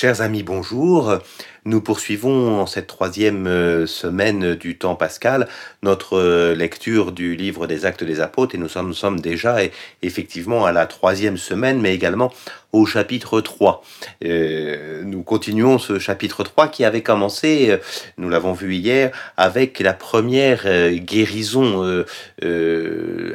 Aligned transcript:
Chers 0.00 0.20
amis, 0.20 0.44
bonjour. 0.44 1.18
Nous 1.64 1.80
poursuivons 1.80 2.60
en 2.60 2.66
cette 2.66 2.86
troisième 2.86 3.48
euh, 3.48 3.84
semaine 3.84 4.54
du 4.54 4.78
temps 4.78 4.94
pascal 4.94 5.48
notre 5.82 6.16
euh, 6.16 6.54
lecture 6.54 7.10
du 7.10 7.34
livre 7.34 7.66
des 7.66 7.84
actes 7.84 8.04
des 8.04 8.20
apôtres 8.20 8.54
et 8.54 8.58
nous 8.58 8.68
sommes, 8.68 9.18
déjà 9.18 9.56
effectivement 10.02 10.64
à 10.66 10.70
la 10.70 10.86
troisième 10.86 11.36
semaine 11.36 11.80
mais 11.80 11.96
également 11.96 12.32
au 12.72 12.86
chapitre 12.86 13.40
3. 13.40 13.82
Euh, 14.24 15.02
nous 15.02 15.24
continuons 15.24 15.78
ce 15.78 15.98
chapitre 15.98 16.44
3 16.44 16.68
qui 16.68 16.84
avait 16.84 17.02
commencé, 17.02 17.76
nous 18.18 18.28
l'avons 18.28 18.52
vu 18.52 18.76
hier, 18.76 19.10
avec 19.36 19.80
la 19.80 19.94
première 19.94 20.64
guérison 21.00 22.04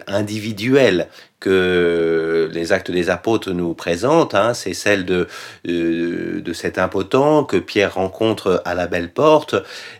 individuelle 0.08 1.10
que 1.42 2.43
les 2.64 2.72
actes 2.72 2.92
des 2.92 3.10
apôtres 3.10 3.52
nous 3.52 3.74
présentent, 3.74 4.36
hein, 4.36 4.54
c'est 4.54 4.74
celle 4.74 5.04
de, 5.04 5.28
euh, 5.68 6.40
de 6.40 6.54
cet 6.54 6.78
impotent 6.78 7.44
que 7.44 7.58
Pierre 7.58 7.96
rencontre 7.96 8.62
à 8.64 8.74
la 8.74 8.88
belle 8.88 9.12
porte. 9.12 9.56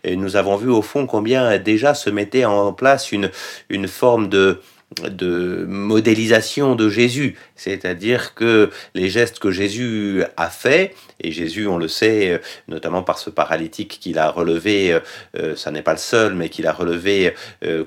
Et 0.06 0.16
nous 0.16 0.38
avons 0.38 0.56
vu 0.56 0.70
au 0.70 0.82
fond 0.82 1.06
combien 1.06 1.58
déjà 1.58 1.94
se 1.94 2.10
mettait 2.10 2.46
en 2.46 2.72
place 2.72 3.12
une, 3.12 3.32
une 3.70 3.90
forme 3.90 4.30
de, 4.30 4.62
de 5.10 5.66
modélisation 5.68 6.76
de 6.76 6.90
Jésus, 6.90 7.36
c'est-à-dire 7.56 8.34
que 8.34 8.70
les 8.96 9.10
gestes 9.10 9.40
que 9.40 9.52
Jésus 9.52 10.24
a 10.38 10.50
faits, 10.50 10.96
et 11.24 11.32
Jésus, 11.32 11.68
on 11.68 11.78
le 11.78 11.88
sait, 11.88 12.32
euh, 12.32 12.38
notamment 12.68 13.02
par 13.02 13.18
ce 13.18 13.30
paralytique 13.30 14.00
qu'il 14.02 14.20
a 14.20 14.30
relevé, 14.30 14.94
euh, 14.94 15.00
euh, 15.38 15.56
ça 15.56 15.72
n'est 15.72 15.82
pas 15.82 15.94
le 15.94 15.98
seul, 15.98 16.34
mais 16.34 16.50
qu'il 16.50 16.68
a 16.68 16.74
relevé, 16.74 17.34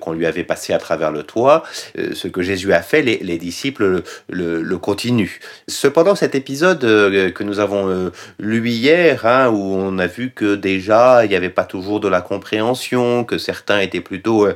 qu'on 0.01 0.13
lui 0.13 0.27
avait 0.27 0.45
passé 0.45 0.73
à 0.73 0.79
travers 0.79 1.11
le 1.11 1.23
toit, 1.23 1.63
ce 1.97 2.29
que 2.29 2.43
Jésus 2.43 2.73
a 2.73 2.81
fait, 2.83 3.03
les, 3.03 3.39
disciples 3.39 4.03
le, 4.29 4.79
continuent. 4.79 5.39
Cependant, 5.69 6.15
cet 6.15 6.35
épisode 6.35 6.81
que 6.81 7.43
nous 7.43 7.59
avons 7.59 8.11
lu 8.39 8.69
hier, 8.69 9.27
hein, 9.27 9.49
où 9.49 9.75
on 9.75 9.99
a 9.99 10.07
vu 10.07 10.31
que 10.31 10.55
déjà, 10.55 11.25
il 11.25 11.29
n'y 11.29 11.35
avait 11.35 11.51
pas 11.51 11.65
toujours 11.65 12.01
de 12.01 12.09
la 12.09 12.21
compréhension, 12.21 13.25
que 13.25 13.39
certains 13.39 13.81
étaient 13.81 14.01
plutôt 14.01 14.49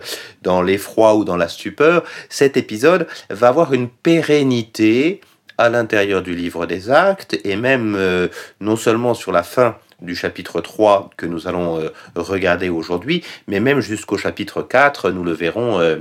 dans 0.43 0.63
l'effroi 0.63 1.17
ou 1.17 1.25
dans 1.25 1.37
la 1.37 1.49
stupeur, 1.49 2.05
cet 2.41 2.57
épisode 2.57 3.07
va 3.29 3.49
avoir 3.49 3.75
une 3.75 3.91
pérennité 3.91 5.21
à 5.59 5.69
l'intérieur 5.69 6.23
du 6.23 6.35
livre 6.35 6.65
des 6.65 6.89
actes 6.89 7.39
et 7.45 7.55
même 7.55 7.95
euh, 7.99 8.29
non 8.63 8.77
seulement 8.77 9.13
sur 9.13 9.31
la 9.31 9.43
fin 9.43 9.77
du 10.01 10.17
chapitre 10.17 10.63
3 10.63 11.11
que 11.19 11.27
nous 11.27 11.49
allons 11.49 11.79
euh, 11.79 11.91
regarder 12.17 12.71
aujourd'hui, 12.71 13.23
mais 13.47 13.61
même 13.61 13.81
jusqu'au 13.81 14.17
chapitre 14.17 14.63
4, 14.63 15.11
nous 15.11 15.23
le 15.23 15.33
verrons 15.33 15.81
euh, 15.81 15.99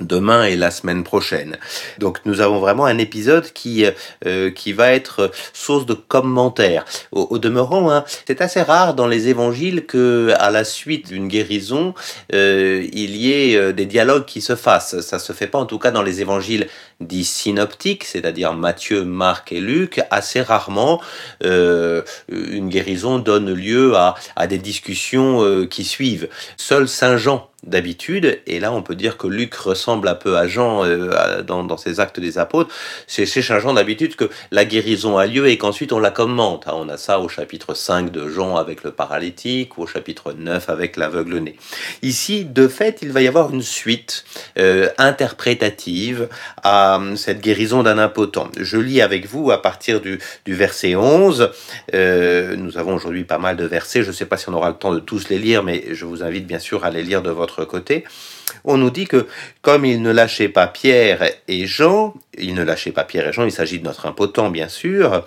demain 0.00 0.44
et 0.44 0.56
la 0.56 0.70
semaine 0.70 1.04
prochaine. 1.04 1.58
Donc 1.98 2.18
nous 2.24 2.40
avons 2.40 2.60
vraiment 2.60 2.86
un 2.86 2.98
épisode 2.98 3.52
qui 3.52 3.84
euh, 4.26 4.50
qui 4.50 4.72
va 4.72 4.92
être 4.92 5.30
source 5.52 5.84
de 5.84 5.94
commentaires. 5.94 6.84
Au, 7.12 7.38
demeurant, 7.38 7.90
hein, 7.90 8.04
c'est 8.26 8.40
assez 8.40 8.62
rare 8.62 8.94
dans 8.94 9.06
les 9.06 9.28
évangiles 9.28 9.84
que 9.84 10.32
à 10.38 10.50
la 10.50 10.64
suite 10.64 11.08
d'une 11.08 11.28
guérison, 11.28 11.94
euh, 12.32 12.86
il 12.92 13.16
y 13.16 13.32
ait 13.32 13.56
euh, 13.56 13.72
des 13.72 13.84
dialogues 13.84 14.24
qui 14.24 14.40
se 14.40 14.56
fassent. 14.56 15.00
Ça 15.00 15.18
se 15.18 15.32
fait 15.32 15.46
pas 15.46 15.58
en 15.58 15.66
tout 15.66 15.78
cas 15.78 15.90
dans 15.90 16.02
les 16.02 16.20
évangiles 16.20 16.68
dits 17.00 17.24
synoptiques, 17.24 18.04
c'est-à-dire 18.04 18.54
Matthieu, 18.54 19.04
Marc 19.04 19.52
et 19.52 19.60
Luc. 19.60 20.00
Assez 20.10 20.40
rarement, 20.40 21.00
une 21.42 22.68
guérison 22.68 23.18
donne 23.18 23.52
lieu 23.52 23.96
à, 23.96 24.14
à 24.36 24.46
des 24.46 24.58
discussions 24.58 25.66
qui 25.66 25.84
suivent. 25.84 26.28
Seul 26.56 26.88
Saint 26.88 27.16
Jean 27.16 27.51
d'habitude, 27.64 28.40
et 28.48 28.58
là 28.58 28.72
on 28.72 28.82
peut 28.82 28.96
dire 28.96 29.16
que 29.16 29.28
Luc 29.28 29.54
ressemble 29.54 30.08
un 30.08 30.16
peu 30.16 30.36
à 30.36 30.48
Jean 30.48 30.84
euh, 30.84 31.42
dans, 31.42 31.62
dans, 31.62 31.76
ses 31.76 32.00
actes 32.00 32.18
des 32.18 32.36
apôtres, 32.36 32.74
c'est 33.06 33.24
chez 33.24 33.40
Jean 33.40 33.74
d'habitude 33.74 34.16
que 34.16 34.28
la 34.50 34.64
guérison 34.64 35.16
a 35.16 35.26
lieu 35.26 35.46
et 35.46 35.58
qu'ensuite 35.58 35.92
on 35.92 36.00
la 36.00 36.10
commente. 36.10 36.66
Hein, 36.66 36.72
on 36.74 36.88
a 36.88 36.96
ça 36.96 37.20
au 37.20 37.28
chapitre 37.28 37.74
5 37.74 38.10
de 38.10 38.28
Jean 38.28 38.56
avec 38.56 38.82
le 38.82 38.90
paralytique, 38.90 39.78
ou 39.78 39.82
au 39.82 39.86
chapitre 39.86 40.32
9 40.32 40.68
avec 40.70 40.96
l'aveugle-né. 40.96 41.56
Ici, 42.02 42.44
de 42.44 42.66
fait, 42.66 42.98
il 43.00 43.12
va 43.12 43.22
y 43.22 43.28
avoir 43.28 43.54
une 43.54 43.62
suite 43.62 44.24
euh, 44.58 44.88
interprétative 44.98 46.28
à 46.64 47.00
euh, 47.00 47.14
cette 47.14 47.40
guérison 47.40 47.84
d'un 47.84 47.98
impotent. 47.98 48.50
Je 48.58 48.76
lis 48.78 49.00
avec 49.00 49.26
vous 49.26 49.52
à 49.52 49.62
partir 49.62 50.00
du, 50.00 50.18
du 50.44 50.54
verset 50.54 50.96
11. 50.96 51.50
nous 51.92 52.78
avons 52.78 52.94
aujourd'hui 52.96 53.24
pas 53.24 53.38
mal 53.38 53.56
de 53.56 53.64
versets, 53.64 54.02
je 54.02 54.08
ne 54.08 54.12
sais 54.12 54.26
pas 54.26 54.36
si 54.36 54.48
on 54.48 54.54
aura 54.54 54.70
le 54.70 54.76
temps 54.76 54.92
de 54.92 54.98
tous 54.98 55.28
les 55.28 55.38
lire, 55.38 55.62
mais 55.62 55.84
je 55.92 56.04
vous 56.04 56.24
invite 56.24 56.46
bien 56.46 56.58
sûr 56.58 56.84
à 56.84 56.90
les 56.90 57.02
lire 57.02 57.22
de 57.22 57.30
votre 57.30 57.51
côté, 57.64 58.04
on 58.64 58.76
nous 58.76 58.90
dit 58.90 59.06
que 59.06 59.26
comme 59.60 59.84
il 59.84 60.02
ne 60.02 60.10
lâchait 60.10 60.48
pas 60.48 60.66
Pierre 60.66 61.24
et 61.48 61.66
Jean, 61.66 62.14
il 62.38 62.54
ne 62.54 62.62
lâchait 62.62 62.92
pas 62.92 63.04
Pierre 63.04 63.28
et 63.28 63.32
Jean, 63.32 63.44
il 63.44 63.52
s'agit 63.52 63.78
de 63.78 63.84
notre 63.84 64.06
impotent 64.06 64.50
bien 64.50 64.68
sûr, 64.68 65.24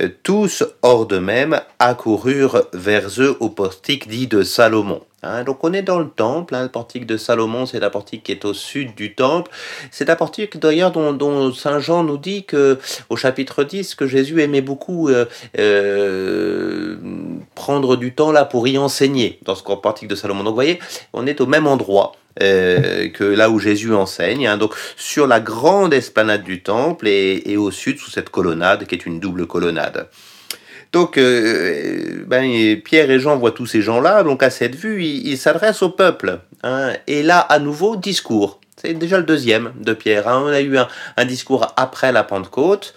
euh, 0.00 0.08
tous 0.22 0.64
hors 0.82 1.06
d'eux-mêmes 1.06 1.60
accoururent 1.78 2.62
vers 2.72 3.08
eux 3.18 3.36
au 3.40 3.50
portique 3.50 4.08
dit 4.08 4.26
de 4.26 4.42
Salomon. 4.42 5.02
Hein, 5.24 5.42
donc 5.42 5.64
on 5.64 5.72
est 5.72 5.82
dans 5.82 5.98
le 5.98 6.08
temple, 6.08 6.54
hein, 6.54 6.62
le 6.62 6.68
portique 6.68 7.04
de 7.04 7.16
Salomon, 7.16 7.66
c'est 7.66 7.80
la 7.80 7.90
portique 7.90 8.22
qui 8.22 8.30
est 8.30 8.44
au 8.44 8.54
sud 8.54 8.94
du 8.94 9.16
temple. 9.16 9.50
C'est 9.90 10.10
un 10.10 10.14
portique 10.14 10.58
d'ailleurs 10.58 10.92
dont, 10.92 11.52
Saint 11.52 11.80
Jean 11.80 12.04
nous 12.04 12.18
dit 12.18 12.44
que 12.44 12.78
au 13.08 13.16
chapitre 13.16 13.64
10 13.64 13.96
que 13.96 14.06
Jésus 14.06 14.40
aimait 14.40 14.60
beaucoup 14.60 15.08
euh, 15.08 15.24
euh, 15.58 16.96
prendre 17.56 17.96
du 17.96 18.14
temps 18.14 18.30
là 18.30 18.44
pour 18.44 18.68
y 18.68 18.78
enseigner 18.78 19.40
dans 19.42 19.56
ce 19.56 19.64
portique 19.64 20.08
de 20.08 20.14
Salomon. 20.14 20.44
Donc 20.44 20.52
vous 20.52 20.54
voyez, 20.54 20.78
on 21.12 21.26
est 21.26 21.40
au 21.40 21.46
même 21.46 21.66
endroit. 21.66 22.12
Euh, 22.40 23.08
que 23.08 23.24
là 23.24 23.50
où 23.50 23.58
Jésus 23.58 23.92
enseigne, 23.92 24.46
hein, 24.46 24.56
donc 24.56 24.72
sur 24.96 25.26
la 25.26 25.40
grande 25.40 25.92
esplanade 25.92 26.44
du 26.44 26.62
temple 26.62 27.08
et, 27.08 27.56
au 27.56 27.72
sud 27.72 27.98
sous 27.98 28.10
cette 28.10 28.30
colonnade 28.30 28.86
qui 28.86 28.94
est 28.94 29.06
une 29.06 29.18
double 29.18 29.46
colonnade. 29.46 30.08
Donc, 30.92 31.18
euh, 31.18 32.24
ben, 32.26 32.80
Pierre 32.80 33.10
et 33.10 33.18
Jean 33.18 33.36
voient 33.36 33.50
tous 33.50 33.66
ces 33.66 33.82
gens-là, 33.82 34.22
donc 34.22 34.44
à 34.44 34.50
cette 34.50 34.76
vue, 34.76 35.04
ils 35.04 35.36
s'adressent 35.36 35.82
au 35.82 35.90
peuple. 35.90 36.38
Hein. 36.62 36.92
et 37.06 37.22
là, 37.22 37.40
à 37.40 37.58
nouveau, 37.58 37.96
discours. 37.96 38.60
C'est 38.80 38.94
déjà 38.94 39.18
le 39.18 39.24
deuxième 39.24 39.72
de 39.80 39.92
Pierre. 39.92 40.28
Hein. 40.28 40.42
On 40.44 40.48
a 40.48 40.60
eu 40.60 40.78
un, 40.78 41.24
discours 41.24 41.66
après 41.76 42.12
la 42.12 42.22
Pentecôte 42.22 42.94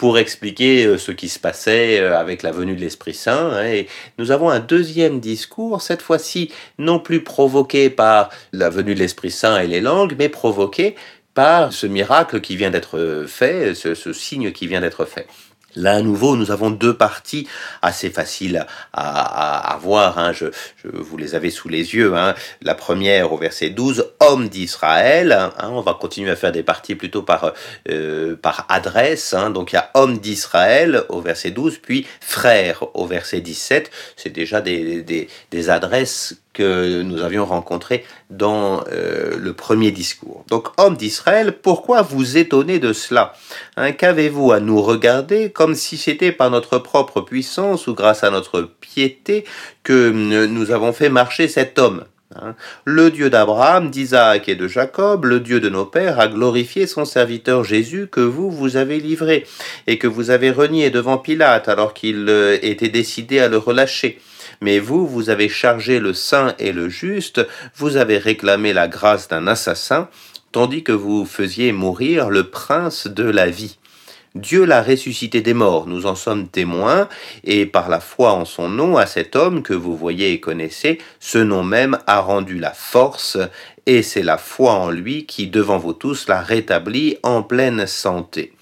pour 0.00 0.16
expliquer 0.16 0.86
euh, 0.86 0.96
ce 0.96 1.12
qui 1.12 1.28
se 1.28 1.38
passait 1.38 2.00
euh, 2.00 2.18
avec 2.18 2.42
la 2.42 2.52
venue 2.52 2.74
de 2.74 2.80
l'Esprit 2.80 3.12
Saint. 3.12 3.50
Hein. 3.52 3.66
et 3.66 3.86
nous 4.16 4.30
avons 4.30 4.48
un 4.48 4.58
deuxième 4.58 5.20
discours, 5.20 5.82
cette 5.82 6.00
fois-ci 6.00 6.50
non 6.78 6.98
plus 6.98 7.22
provoqué 7.22 7.90
par 7.90 8.30
la 8.54 8.70
venue 8.70 8.94
de 8.94 8.98
l'Esprit 8.98 9.30
Saint 9.30 9.60
et 9.60 9.66
les 9.66 9.82
langues, 9.82 10.14
mais 10.18 10.30
provoqué 10.30 10.94
par 11.34 11.74
ce 11.74 11.86
miracle 11.86 12.40
qui 12.40 12.56
vient 12.56 12.70
d'être 12.70 13.26
fait, 13.28 13.74
ce 13.74 14.12
signe 14.14 14.52
qui 14.52 14.66
vient 14.66 14.80
d'être 14.80 15.04
fait. 15.04 15.26
Là, 15.76 15.96
à 15.96 16.02
nouveau, 16.02 16.36
nous 16.36 16.50
avons 16.50 16.70
deux 16.70 16.94
parties 16.94 17.46
assez 17.80 18.10
faciles 18.10 18.66
à, 18.92 19.78
voir. 19.80 20.18
Hein. 20.18 20.32
Je, 20.32 20.46
vous 20.84 21.16
les 21.16 21.34
avez 21.34 21.50
sous 21.50 21.68
les 21.68 21.94
yeux. 21.94 22.16
Hein. 22.16 22.34
La 22.60 22.74
première 22.74 23.32
au 23.32 23.36
verset 23.36 23.70
12, 23.70 24.12
homme 24.20 24.48
d'Israël. 24.48 25.32
Hein. 25.32 25.70
On 25.70 25.80
va 25.80 25.94
continuer 25.94 26.30
à 26.30 26.36
faire 26.36 26.52
des 26.52 26.62
parties 26.62 26.96
plutôt 26.96 27.22
par, 27.22 27.52
euh, 27.88 28.36
par 28.36 28.66
adresse. 28.68 29.34
Donc 29.54 29.72
il 29.72 29.76
y 29.76 29.78
a 29.78 29.90
homme 29.94 30.18
d'Israël 30.18 31.04
au 31.08 31.20
verset 31.20 31.50
12, 31.50 31.78
puis 31.78 32.06
frère 32.20 32.84
au 32.94 33.06
verset 33.06 33.40
17. 33.40 33.90
C'est 34.16 34.30
déjà 34.30 34.60
des, 34.60 35.02
des, 35.02 35.28
des 35.50 35.70
adresses 35.70 36.34
que 36.52 37.02
nous 37.02 37.22
avions 37.22 37.44
rencontré 37.44 38.04
dans 38.28 38.82
euh, 38.92 39.36
le 39.38 39.52
premier 39.52 39.92
discours. 39.92 40.44
Donc, 40.48 40.68
homme 40.78 40.96
d'Israël, 40.96 41.52
pourquoi 41.52 42.02
vous 42.02 42.36
étonnez 42.36 42.78
de 42.78 42.92
cela? 42.92 43.34
Hein, 43.76 43.92
Qu'avez-vous 43.92 44.52
à 44.52 44.60
nous 44.60 44.82
regarder 44.82 45.50
comme 45.50 45.74
si 45.74 45.96
c'était 45.96 46.32
par 46.32 46.50
notre 46.50 46.78
propre 46.78 47.20
puissance 47.20 47.86
ou 47.86 47.94
grâce 47.94 48.24
à 48.24 48.30
notre 48.30 48.62
piété 48.62 49.44
que 49.82 50.10
nous 50.10 50.70
avons 50.70 50.92
fait 50.92 51.08
marcher 51.08 51.48
cet 51.48 51.78
homme? 51.78 52.04
Hein 52.36 52.54
le 52.84 53.10
Dieu 53.10 53.28
d'Abraham, 53.28 53.90
d'Isaac 53.90 54.48
et 54.48 54.54
de 54.54 54.68
Jacob, 54.68 55.24
le 55.24 55.40
Dieu 55.40 55.58
de 55.58 55.68
nos 55.68 55.84
pères, 55.84 56.20
a 56.20 56.28
glorifié 56.28 56.86
son 56.86 57.04
serviteur 57.04 57.64
Jésus 57.64 58.06
que 58.06 58.20
vous, 58.20 58.52
vous 58.52 58.76
avez 58.76 59.00
livré, 59.00 59.46
et 59.88 59.98
que 59.98 60.06
vous 60.06 60.30
avez 60.30 60.52
renié 60.52 60.90
devant 60.90 61.18
Pilate 61.18 61.68
alors 61.68 61.92
qu'il 61.92 62.26
euh, 62.28 62.56
était 62.62 62.88
décidé 62.88 63.40
à 63.40 63.48
le 63.48 63.58
relâcher. 63.58 64.20
Mais 64.60 64.78
vous, 64.78 65.06
vous 65.06 65.30
avez 65.30 65.48
chargé 65.48 66.00
le 66.00 66.12
saint 66.12 66.54
et 66.58 66.72
le 66.72 66.88
juste, 66.88 67.46
vous 67.76 67.96
avez 67.96 68.18
réclamé 68.18 68.72
la 68.72 68.88
grâce 68.88 69.28
d'un 69.28 69.46
assassin, 69.46 70.08
tandis 70.52 70.82
que 70.82 70.92
vous 70.92 71.24
faisiez 71.24 71.72
mourir 71.72 72.28
le 72.28 72.50
prince 72.50 73.06
de 73.06 73.24
la 73.24 73.48
vie. 73.48 73.78
Dieu 74.36 74.64
l'a 74.64 74.82
ressuscité 74.82 75.40
des 75.40 75.54
morts, 75.54 75.88
nous 75.88 76.06
en 76.06 76.14
sommes 76.14 76.46
témoins, 76.46 77.08
et 77.42 77.66
par 77.66 77.88
la 77.88 77.98
foi 77.98 78.32
en 78.32 78.44
son 78.44 78.68
nom, 78.68 78.96
à 78.96 79.06
cet 79.06 79.34
homme 79.34 79.62
que 79.62 79.74
vous 79.74 79.96
voyez 79.96 80.32
et 80.32 80.40
connaissez, 80.40 80.98
ce 81.18 81.38
nom 81.38 81.64
même 81.64 81.98
a 82.06 82.20
rendu 82.20 82.58
la 82.58 82.72
force, 82.72 83.38
et 83.86 84.02
c'est 84.02 84.22
la 84.22 84.38
foi 84.38 84.74
en 84.74 84.90
lui 84.90 85.26
qui, 85.26 85.48
devant 85.48 85.78
vous 85.78 85.94
tous, 85.94 86.28
l'a 86.28 86.42
rétabli 86.42 87.16
en 87.24 87.42
pleine 87.42 87.88
santé. 87.88 88.52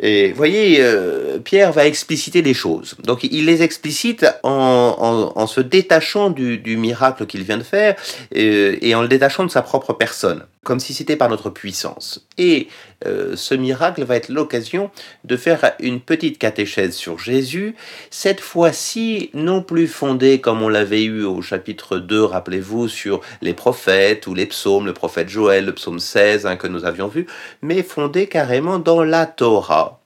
Et 0.00 0.32
voyez, 0.32 0.76
euh, 0.80 1.38
Pierre 1.38 1.72
va 1.72 1.86
expliciter 1.86 2.42
les 2.42 2.54
choses. 2.54 2.96
Donc 3.04 3.24
il 3.24 3.46
les 3.46 3.62
explicite 3.62 4.26
en, 4.42 5.32
en, 5.34 5.46
se 5.46 5.60
détachant 5.60 6.30
du, 6.30 6.58
du 6.58 6.76
miracle 6.76 7.26
qu'il 7.26 7.42
vient 7.42 7.58
de 7.58 7.62
faire 7.62 7.96
euh, 8.36 8.76
et 8.80 8.94
en 8.94 9.02
le 9.02 9.08
détachant 9.08 9.44
de 9.44 9.50
sa 9.50 9.62
propre 9.62 9.92
personne. 9.92 10.44
Comme 10.64 10.80
si 10.80 10.94
c'était 10.94 11.16
par 11.16 11.28
notre 11.28 11.50
puissance. 11.50 12.26
Et 12.38 12.68
euh, 13.06 13.34
ce 13.34 13.54
miracle 13.54 14.04
va 14.04 14.16
être 14.16 14.28
l'occasion 14.28 14.90
de 15.24 15.36
faire 15.36 15.72
une 15.80 16.00
petite 16.00 16.38
catéchèse 16.38 16.94
sur 16.94 17.18
Jésus, 17.18 17.74
cette 18.10 18.40
fois-ci 18.40 19.30
non 19.34 19.62
plus 19.62 19.88
fondée 19.88 20.40
comme 20.40 20.62
on 20.62 20.68
l'avait 20.68 21.02
eu 21.02 21.24
au 21.24 21.42
chapitre 21.42 21.98
2, 21.98 22.22
rappelez-vous, 22.24 22.88
sur 22.88 23.20
les 23.40 23.54
prophètes 23.54 24.26
ou 24.26 24.34
les 24.34 24.46
psaumes, 24.46 24.86
le 24.86 24.94
prophète 24.94 25.28
Joël, 25.28 25.64
le 25.64 25.74
psaume 25.74 25.98
16 25.98 26.46
hein, 26.46 26.56
que 26.56 26.68
nous 26.68 26.84
avions 26.84 27.08
vu, 27.08 27.26
mais 27.60 27.82
fondée 27.82 28.28
carrément 28.28 28.78
dans 28.78 29.02
la 29.02 29.26
Torah. 29.26 30.01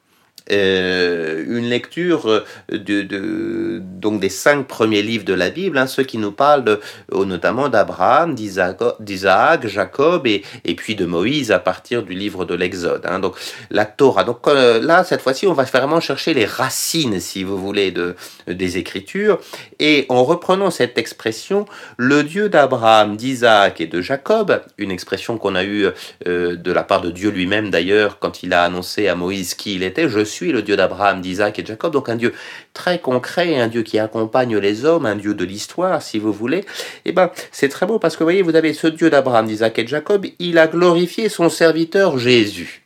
Euh, 0.53 1.45
une 1.49 1.69
lecture 1.69 2.29
euh, 2.29 2.45
de, 2.71 3.81
donc 3.83 4.21
des 4.21 4.29
cinq 4.29 4.69
premiers 4.69 5.03
livres 5.03 5.25
de 5.25 5.35
la 5.35 5.51
Bible, 5.51 5.77
hein, 5.77 5.89
ceux 5.89 6.05
qui 6.05 6.19
nous 6.19 6.31
parlent 6.31 6.79
euh, 7.13 7.25
notamment 7.25 7.69
d'Abraham, 7.69 8.37
d'Isaac, 8.37 9.67
Jacob 9.67 10.27
et, 10.27 10.45
et 10.65 10.77
puis 10.77 10.95
de 10.95 11.05
Moïse 11.05 11.51
à 11.51 11.59
partir 11.59 12.05
du 12.05 12.15
livre 12.15 12.45
de 12.45 12.55
l'Exode. 12.55 13.05
Hein, 13.07 13.19
donc 13.19 13.35
la 13.71 13.87
Torah. 13.87 14.23
Donc 14.23 14.47
là, 14.47 15.03
cette 15.03 15.21
fois-ci, 15.21 15.47
on 15.47 15.53
va 15.53 15.65
vraiment 15.65 16.01
chercher 16.01 16.33
les 16.33 16.45
racines, 16.45 17.19
si 17.19 17.43
vous 17.43 17.59
voulez, 17.59 17.91
de, 17.91 18.15
des 18.47 18.79
Écritures. 18.79 19.41
Et 19.81 20.07
en 20.09 20.23
reprenant 20.23 20.71
cette 20.71 20.97
expression, 20.99 21.67
le 21.97 22.23
Dieu 22.23 22.49
d'Abraham, 22.49 23.17
d'Isaac 23.17 23.81
et 23.81 23.87
de 23.87 24.01
Jacob, 24.01 24.63
une 24.79 24.91
expression 24.91 25.39
qu'on 25.39 25.55
a 25.55 25.65
eue 25.65 25.89
de 26.25 26.73
la 26.73 26.83
part 26.83 27.01
de 27.01 27.11
Dieu 27.11 27.31
lui-même 27.31 27.71
d'ailleurs 27.71 28.19
quand 28.19 28.43
il 28.43 28.53
a 28.53 28.63
annoncé 28.63 29.09
à 29.09 29.15
Moïse 29.15 29.55
qui 29.55 29.75
il 29.75 29.83
était, 29.83 30.09
je 30.09 30.21
suis 30.21 30.36
le 30.45 30.63
Dieu 30.63 30.77
d'Abraham, 30.77 31.21
d'Isaac 31.21 31.59
et 31.59 31.63
de 31.63 31.67
Jacob, 31.67 31.93
donc 31.93 32.09
un 32.09 32.17
Dieu 32.17 32.35
très 32.75 32.99
concret, 32.99 33.59
un 33.59 33.69
Dieu 33.69 33.83
qui 33.83 33.99
accompagne 33.99 34.57
les 34.57 34.85
hommes, 34.85 35.07
un 35.07 35.17
Dieu 35.17 35.35
de 35.35 35.45
l'histoire, 35.45 36.03
si 36.03 36.19
vous 36.19 36.33
voulez. 36.33 36.59
Et 36.59 36.65
eh 37.07 37.13
ben, 37.13 37.31
c'est 37.53 37.69
très 37.69 37.87
beau 37.87 37.99
parce 37.99 38.15
que 38.15 38.21
vous 38.21 38.27
voyez, 38.27 38.43
vous 38.43 38.57
avez 38.57 38.73
ce 38.73 38.87
Dieu 38.87 39.11
d'Abraham, 39.11 39.47
d'Isaac 39.47 39.79
et 39.79 39.85
de 39.85 39.89
Jacob, 39.89 40.27
il 40.39 40.59
a 40.59 40.67
glorifié 40.67 41.29
son 41.29 41.49
serviteur 41.49 42.19
Jésus. 42.19 42.83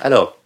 Alors, 0.00 0.36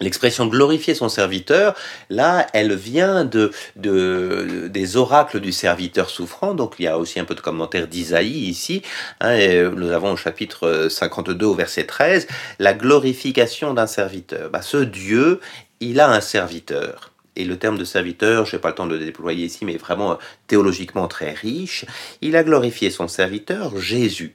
L'expression 0.00 0.46
glorifier 0.46 0.94
son 0.94 1.08
serviteur, 1.08 1.74
là, 2.10 2.48
elle 2.52 2.74
vient 2.74 3.24
de, 3.24 3.52
de, 3.76 4.66
des 4.68 4.96
oracles 4.96 5.38
du 5.38 5.52
serviteur 5.52 6.10
souffrant. 6.10 6.52
Donc, 6.52 6.74
il 6.80 6.84
y 6.84 6.88
a 6.88 6.98
aussi 6.98 7.20
un 7.20 7.24
peu 7.24 7.36
de 7.36 7.40
commentaire 7.40 7.86
d'Isaïe 7.86 8.48
ici. 8.48 8.82
Hein, 9.20 9.70
nous 9.70 9.92
avons 9.92 10.12
au 10.12 10.16
chapitre 10.16 10.88
52 10.90 11.46
au 11.46 11.54
verset 11.54 11.84
13, 11.84 12.26
la 12.58 12.74
glorification 12.74 13.72
d'un 13.72 13.86
serviteur. 13.86 14.50
Bah, 14.50 14.62
ce 14.62 14.78
Dieu, 14.78 15.40
il 15.80 16.00
a 16.00 16.10
un 16.10 16.20
serviteur. 16.20 17.12
Et 17.36 17.44
le 17.44 17.58
terme 17.58 17.78
de 17.78 17.84
serviteur, 17.84 18.46
je 18.46 18.54
n'ai 18.54 18.60
pas 18.60 18.68
le 18.68 18.74
temps 18.76 18.86
de 18.86 18.94
le 18.94 19.04
déployer 19.04 19.46
ici, 19.46 19.64
mais 19.64 19.76
vraiment 19.76 20.12
euh, 20.12 20.16
théologiquement 20.46 21.08
très 21.08 21.32
riche. 21.32 21.84
Il 22.20 22.36
a 22.36 22.44
glorifié 22.44 22.90
son 22.90 23.08
serviteur, 23.08 23.76
Jésus. 23.78 24.34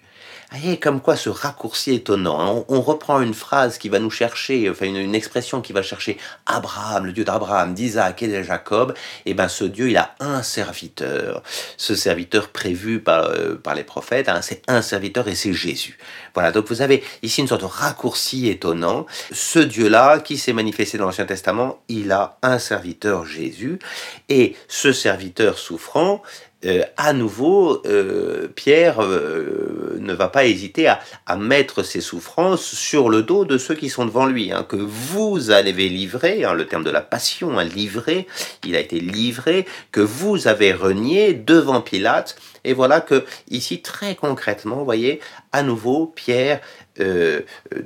Et 0.63 0.79
comme 0.79 0.99
quoi 0.99 1.15
ce 1.15 1.29
raccourci 1.29 1.93
étonnant. 1.93 2.41
Hein. 2.41 2.65
On, 2.69 2.81
reprend 2.81 3.21
une 3.21 3.35
phrase 3.35 3.77
qui 3.77 3.87
va 3.87 3.99
nous 3.99 4.09
chercher, 4.09 4.67
enfin 4.67 4.87
une, 4.87 5.13
expression 5.13 5.61
qui 5.61 5.73
va 5.73 5.83
chercher 5.83 6.17
Abraham, 6.47 7.05
le 7.05 7.11
Dieu 7.11 7.23
d'Abraham, 7.23 7.75
d'Isaac 7.75 8.23
et 8.23 8.27
de 8.27 8.41
Jacob. 8.41 8.95
Et 9.27 9.35
ben 9.35 9.47
ce 9.47 9.63
Dieu, 9.63 9.89
il 9.89 9.97
a 9.97 10.15
un 10.19 10.41
serviteur. 10.41 11.43
Ce 11.77 11.93
serviteur 11.93 12.49
prévu 12.49 12.99
par, 12.99 13.25
euh, 13.25 13.57
les 13.75 13.83
prophètes, 13.83 14.27
hein, 14.27 14.41
c'est 14.41 14.63
un 14.67 14.81
serviteur 14.81 15.27
et 15.27 15.35
c'est 15.35 15.53
Jésus. 15.53 15.99
Voilà, 16.33 16.51
donc 16.51 16.67
vous 16.67 16.81
avez 16.81 17.03
ici 17.21 17.41
une 17.41 17.47
sorte 17.47 17.61
de 17.61 17.67
raccourci 17.67 18.47
étonnant. 18.47 19.05
Ce 19.31 19.59
Dieu-là, 19.59 20.19
qui 20.19 20.39
s'est 20.39 20.53
manifesté 20.53 20.97
dans 20.97 21.05
l'Ancien 21.05 21.25
Testament, 21.25 21.79
il 21.89 22.11
a 22.11 22.39
un 22.41 22.57
serviteur 22.57 23.23
Jésus. 23.23 23.77
Et 24.29 24.55
ce 24.67 24.93
serviteur 24.93 25.59
souffrant, 25.59 26.23
euh, 26.65 26.83
à 26.97 27.13
nouveau, 27.13 27.81
euh, 27.85 28.49
Pierre 28.53 29.01
euh, 29.01 29.95
ne 29.99 30.13
va 30.13 30.27
pas 30.27 30.45
hésiter 30.45 30.87
à, 30.87 30.99
mettre 31.37 31.83
ses 31.83 32.01
souffrances 32.01 32.65
sur 32.65 33.09
le 33.09 33.23
dos 33.23 33.45
de 33.45 33.57
ceux 33.57 33.75
qui 33.75 33.87
sont 33.87 34.05
devant 34.05 34.25
lui, 34.25 34.51
hein, 34.51 34.65
que 34.67 34.75
vous 34.75 35.51
avez 35.51 35.87
livré, 35.87 36.43
hein, 36.43 36.53
le 36.53 36.65
terme 36.65 36.83
de 36.83 36.89
la 36.89 36.99
passion, 36.99 37.57
hein, 37.57 37.63
livré, 37.63 38.27
il 38.65 38.75
a 38.75 38.79
été 38.79 38.99
livré, 38.99 39.65
que 39.93 40.01
vous 40.01 40.49
avez 40.49 40.73
renié 40.73 41.33
devant 41.33 41.79
Pilate. 41.79 42.35
Et 42.65 42.73
voilà 42.73 42.99
que 42.99 43.23
ici, 43.49 43.81
très 43.81 44.15
concrètement, 44.15 44.77
vous 44.77 44.85
voyez, 44.85 45.21
à 45.53 45.63
nouveau, 45.63 46.07
Pierre, 46.07 46.59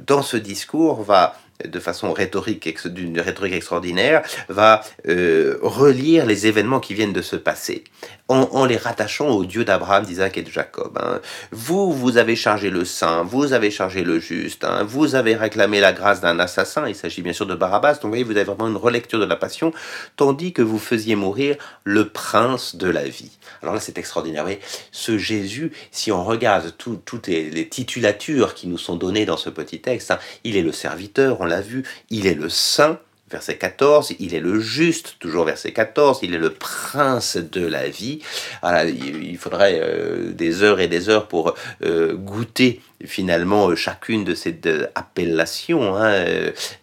dans 0.08 0.24
ce 0.24 0.38
discours, 0.38 1.04
va 1.04 1.38
de 1.64 1.80
façon 1.80 2.12
rhétorique, 2.12 2.88
d'une 2.88 3.20
rhétorique 3.20 3.54
extraordinaire, 3.54 4.24
va 4.50 4.82
relire 5.06 6.26
les 6.26 6.48
événements 6.48 6.80
qui 6.80 6.96
viennent 6.96 7.14
de 7.14 7.22
se 7.22 7.36
passer, 7.36 7.84
en, 8.34 8.66
les 8.66 8.78
rattachant 8.78 9.30
au 9.30 9.46
Dieu 9.46 9.64
d'Abraham, 9.64 10.04
d'Isaac 10.04 10.38
et 10.38 10.42
de 10.42 10.50
Jacob. 10.50 10.98
Hein. 11.02 11.20
Vous, 11.52 11.92
vous 11.94 12.18
avez 12.18 12.36
chargé 12.36 12.70
le 12.70 12.86
saint, 12.86 13.24
vous 13.24 13.54
avez 13.54 13.72
chargé 13.72 14.04
le 14.04 14.20
juste, 14.20 14.64
hein. 14.64 14.84
vous 14.84 15.16
avez 15.16 15.36
réclamé 15.36 15.80
la 15.80 15.94
grâce 15.94 16.22
d'un 16.22 16.40
assassin, 16.40 16.88
il 16.88 16.96
s'agit 16.96 17.22
bien 17.22 17.34
sûr 17.34 17.46
de 17.46 17.56
Barabbas, 17.56 17.94
donc 17.94 18.04
vous 18.04 18.10
voyez, 18.10 18.24
vous 18.24 18.32
avez 18.32 18.44
vraiment 18.44 18.68
une 18.68 18.78
relecture 18.78 19.20
de 19.20 19.26
la 19.26 19.36
passion, 19.36 19.74
tandis 20.16 20.54
que 20.54 20.62
vous 20.62 20.80
faisiez 20.80 21.16
mourir 21.16 21.56
le 21.84 22.10
prince 22.10 22.76
de 22.76 22.90
la 22.90 23.04
vie. 23.04 23.32
Alors 23.62 23.76
là, 23.76 23.80
c'est 23.80 23.98
extraordinaire. 23.98 24.46
Vous 24.46 24.52
ce 24.92 25.18
Jésus, 25.18 25.72
si 25.92 26.12
on 26.12 26.24
regarde 26.24 26.74
toutes 26.78 27.28
les, 27.28 27.68
titulatures 27.70 28.54
qui 28.54 28.68
nous 28.68 28.78
sont 28.78 28.96
données 28.96 29.26
dans 29.26 29.38
ce 29.38 29.50
petit 29.50 29.80
texte, 29.80 30.12
hein, 30.12 30.20
il 30.44 30.58
est 30.58 30.62
le 30.62 30.72
serviteur, 30.72 31.42
on 31.42 31.46
l'a 31.46 31.62
vu, 31.62 31.84
il 32.10 32.28
est 32.28 32.36
le 32.36 32.50
saint, 32.50 33.00
verset 33.34 33.58
14, 33.58 34.14
il 34.20 34.36
est 34.36 34.40
le 34.40 34.60
juste, 34.60 35.16
toujours 35.20 35.46
verset 35.46 35.72
14, 35.72 36.20
il 36.22 36.36
est 36.36 36.38
le 36.38 36.52
prince 36.52 37.36
de 37.38 37.66
la 37.66 37.90
vie. 37.90 38.20
il 38.64 39.38
faudrait 39.38 39.80
euh, 39.82 40.32
des 40.32 40.62
heures 40.62 40.80
et 40.80 40.88
des 40.88 41.10
heures 41.10 41.28
pour 41.28 41.56
euh, 41.84 42.14
goûter 42.14 42.80
finalement 43.06 43.70
euh, 43.70 43.76
chacune 43.76 44.24
de 44.24 44.36
ces 44.36 44.56
appellations, 44.94 45.96
hein, 45.98 46.24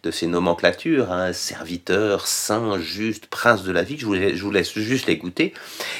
de 0.02 0.11
ces 0.11 0.26
nomenclatures, 0.26 1.12
hein, 1.12 1.32
serviteur, 1.32 2.26
saint, 2.26 2.81
juste, 2.81 3.26
prince 3.26 3.62
de 3.62 3.70
la 3.70 3.82
vie, 3.82 3.97
je 3.97 4.06
vous, 4.06 4.50
laisse 4.50 4.76
juste 4.76 5.06
les 5.06 5.17
goûter. 5.17 5.55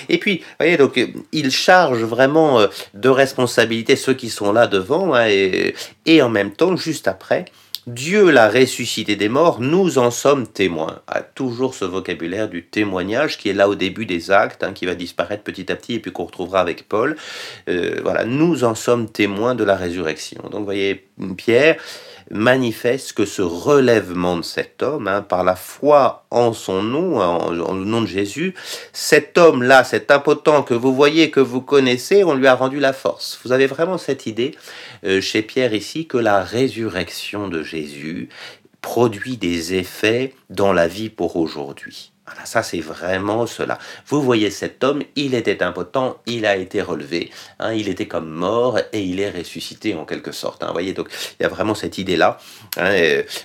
Et 0.09 0.19
puis, 0.19 0.39
vous 0.39 0.45
voyez, 0.59 0.77
donc, 0.77 1.01
il 1.31 1.51
charge 1.53 2.03
vraiment 2.03 2.67
de 2.95 3.09
responsabilité 3.09 3.95
ceux 3.95 4.15
qui 4.15 4.31
sont 4.31 4.53
là 4.53 4.67
devant, 4.67 5.15
hein, 5.15 5.29
et 5.29 6.23
en 6.23 6.29
même 6.29 6.51
temps, 6.51 6.77
juste 6.77 7.07
après, 7.07 7.45
Dieu 7.87 8.31
l'a 8.31 8.51
ressuscité 8.51 9.17
des 9.17 9.31
morts, 9.31 9.59
nous 9.61 9.97
en 9.97 10.11
sommes 10.11 10.47
témoins. 10.47 11.01
A 11.07 11.23
toujours 11.23 11.75
ce 11.75 11.87
vocabulaire 11.87 12.49
du 12.49 12.63
témoignage 12.67 13.39
qui 13.39 13.49
est 13.49 13.55
là 13.55 13.71
au 13.71 13.75
début 13.75 14.05
des 14.05 14.31
actes, 14.31 14.63
hein, 14.63 14.75
qui 14.75 14.85
va 14.85 14.95
disparaître 14.95 15.43
petit 15.43 15.73
à 15.73 15.77
petit 15.77 15.95
et 15.95 15.99
puis 15.99 16.13
qu'on 16.13 16.27
retrouvera 16.27 16.61
avec 16.61 16.87
Paul. 16.89 17.17
Euh, 17.71 17.99
voilà, 18.03 18.27
nous 18.27 18.65
en 18.65 18.75
sommes 18.75 19.09
témoins 19.09 19.55
de 19.55 19.65
la 19.65 19.77
résurrection. 19.77 20.43
Donc, 20.51 20.61
vous 20.61 20.65
voyez, 20.65 21.07
Pierre, 21.39 21.77
manifeste 22.31 23.13
que 23.13 23.25
ce 23.25 23.43
relèvement 23.43 24.37
de 24.37 24.43
cet 24.43 24.83
homme, 24.83 25.09
hein, 25.09 25.23
par 25.23 25.43
la 25.43 25.57
foi 25.57 26.27
en 26.31 26.53
son 26.53 26.83
nom, 26.83 27.21
en, 27.21 27.51
le 27.51 27.85
nom 27.85 28.03
de 28.03 28.07
Jésus, 28.07 28.55
cet 28.93 29.37
homme-là, 29.37 29.85
cet 29.85 30.11
impotent 30.11 30.63
que 30.63 30.75
vous 30.75 30.95
voyez, 30.95 31.31
que 31.31 31.41
vous 31.41 31.61
connaissez, 31.61 32.23
on 32.23 32.35
lui 32.35 32.47
a 32.47 32.55
rendu 32.55 32.79
la 32.79 32.93
force. 32.93 33.41
Vous 33.45 33.53
avez 33.53 33.67
vraiment 33.67 33.99
cette 33.99 34.27
idée 34.27 34.55
chez 35.21 35.43
Pierre 35.43 35.75
ici 35.75 36.07
que 36.07 36.19
la 36.19 36.43
résurrection 36.43 37.49
de 37.49 37.63
Jésus 37.63 38.29
produit 38.81 39.37
des 39.37 39.75
effets 39.75 40.35
dans 40.49 40.73
la 40.73 40.89
vie 40.89 41.11
pour 41.11 41.37
aujourd'hui. 41.37 42.13
Voilà, 42.31 42.47
ça 42.47 42.63
c'est 42.63 42.79
vraiment 42.79 43.45
cela. 43.45 43.77
Vous 44.07 44.23
voyez 44.23 44.51
cet 44.51 44.85
homme, 44.85 45.03
il 45.17 45.35
était 45.35 45.65
impotent, 45.65 46.19
il 46.27 46.47
a 46.47 46.55
été 46.55 46.81
relevé, 46.81 47.31
hein, 47.59 47.73
il 47.73 47.89
était 47.89 48.07
comme 48.07 48.29
mort 48.29 48.79
et 48.93 49.01
il 49.01 49.19
est 49.19 49.31
ressuscité 49.31 49.97
en 49.97 50.05
quelque 50.05 50.31
sorte. 50.31 50.63
Hein, 50.63 50.69
vous 50.69 50.75
voyez, 50.75 50.93
donc 50.93 51.09
il 51.41 51.43
y 51.43 51.47
a 51.47 51.49
vraiment 51.49 51.75
cette 51.75 51.99
idée-là. 51.99 52.39
Hein, 52.77 52.93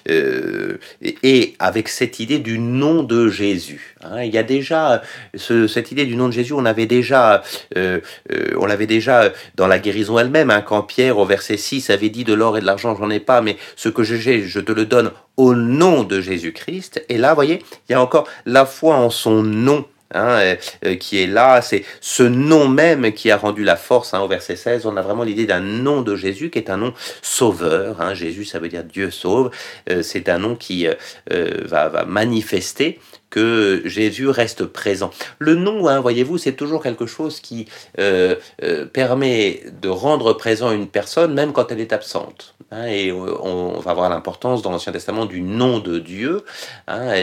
euh, 0.08 0.78
et, 1.02 1.56
avec 1.58 1.88
cette 1.88 2.20
idée 2.20 2.38
du 2.38 2.60
nom 2.60 3.02
de 3.02 3.28
Jésus. 3.28 3.96
Hein, 4.04 4.22
il 4.22 4.32
y 4.32 4.38
a 4.38 4.44
déjà 4.44 5.02
cette 5.36 5.92
idée 5.92 6.06
du 6.06 6.16
nom 6.16 6.28
de 6.28 6.34
Jésus, 6.34 6.54
on 6.54 6.66
avait 6.66 6.86
déjà, 6.86 7.42
euh, 7.76 8.00
euh, 8.32 8.54
on 8.60 8.68
l'avait 8.68 8.86
déjà 8.86 9.32
dans 9.56 9.66
la 9.66 9.80
guérison 9.80 10.20
elle-même, 10.20 10.52
hein, 10.52 10.62
quand 10.62 10.84
Pierre 10.84 11.18
au 11.18 11.26
verset 11.26 11.58
6 11.58 11.90
avait 11.90 12.10
dit 12.10 12.24
de 12.24 12.36
l'or 12.36 12.56
et 12.56 12.62
de 12.62 12.68
l'argent 12.68 12.96
j'en 12.96 13.10
ai 13.10 13.20
pas, 13.20 13.42
mais 13.42 13.58
ce 13.76 13.90
que 13.90 14.04
j'ai, 14.04 14.44
je 14.44 14.60
te 14.60 14.72
le 14.72 14.86
donne 14.86 15.12
au 15.38 15.56
nom 15.56 16.04
de 16.04 16.22
Jésus-Christ. 16.22 17.04
Et 17.10 17.18
là, 17.18 17.30
vous 17.30 17.36
voyez, 17.36 17.64
il 17.88 17.94
y 17.94 17.96
a 17.96 18.02
encore 18.02 18.28
la 18.46 18.66
foi 18.66 18.96
en 18.96 19.10
son 19.10 19.44
nom. 19.44 19.86
Hein, 20.14 20.56
euh, 20.86 20.96
qui 20.96 21.18
est 21.18 21.28
là, 21.28 21.64
c'est 21.64 21.84
ce 22.00 22.22
nom 22.22 22.70
même 22.70 23.12
qui 23.12 23.32
a 23.32 23.38
rendu 23.38 23.64
la 23.64 23.76
force. 23.76 24.14
Hein, 24.14 24.22
au 24.22 24.28
verset 24.28 24.56
16, 24.56 24.86
on 24.86 24.96
a 24.98 25.02
vraiment 25.02 25.24
l'idée 25.24 25.48
d'un 25.48 25.60
nom 25.60 26.04
de 26.04 26.16
Jésus 26.16 26.52
qui 26.52 26.60
est 26.60 26.70
un 26.70 26.78
nom 26.78 26.94
sauveur. 27.24 28.00
Hein. 28.00 28.14
Jésus, 28.14 28.46
ça 28.46 28.60
veut 28.60 28.70
dire 28.70 28.84
Dieu 28.84 29.10
sauve. 29.10 29.50
Euh, 29.90 30.04
c'est 30.04 30.30
un 30.30 30.38
nom 30.38 30.56
qui 30.56 30.88
euh, 30.88 31.50
va, 31.66 31.90
va, 31.90 32.06
manifester 32.06 33.00
que 33.30 33.82
Jésus 33.86 34.28
reste 34.28 34.66
présent. 34.66 35.12
Le 35.40 35.56
nom, 35.56 35.88
hein, 35.88 36.00
voyez-vous, 36.00 36.38
c'est 36.38 36.54
toujours 36.54 36.82
quelque 36.82 37.06
chose 37.06 37.40
qui 37.40 37.68
euh, 38.00 38.36
euh, 38.64 38.86
permet 38.86 39.64
de 39.82 39.90
rendre 39.90 40.34
présent 40.34 40.72
une 40.72 40.88
personne 40.88 41.34
même 41.34 41.52
quand 41.52 41.72
elle 41.72 41.80
est 41.80 41.94
absente. 41.94 42.56
Hein, 42.72 42.88
et 42.88 43.12
on, 43.12 43.80
va 43.80 43.94
voir 43.94 44.10
l'importance 44.10 44.62
dans 44.62 44.72
l'Ancien 44.72 44.92
Testament 44.92 45.26
du 45.26 45.42
nom 45.42 45.80
de 45.80 46.00
Dieu. 46.00 46.44
Hein, 46.88 47.14